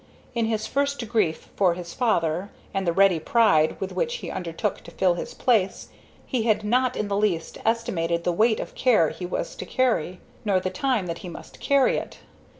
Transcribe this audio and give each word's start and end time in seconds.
In 0.33 0.47
his 0.47 0.65
first 0.65 1.07
grief 1.07 1.49
for 1.55 1.75
his 1.75 1.93
father, 1.93 2.49
and 2.73 2.87
the 2.87 2.91
ready 2.91 3.19
pride 3.19 3.79
with 3.79 3.91
which 3.91 4.15
he 4.15 4.31
undertook 4.31 4.81
to 4.81 4.89
fill 4.89 5.13
his 5.13 5.35
place, 5.35 5.89
he 6.25 6.41
had 6.41 6.63
not 6.63 6.97
in 6.97 7.07
the 7.07 7.15
least 7.15 7.59
estimated 7.63 8.23
the 8.23 8.31
weight 8.33 8.59
of 8.59 8.73
care 8.73 9.09
he 9.09 9.27
was 9.27 9.53
to 9.57 9.63
carry, 9.67 10.19
nor 10.43 10.59
the 10.59 10.71
time 10.71 11.05
that 11.05 11.19
he 11.19 11.29
must 11.29 11.59
carry 11.59 11.97
it. 11.97 12.17